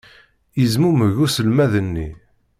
[0.59, 2.09] Yezmumeg uselmad-nni.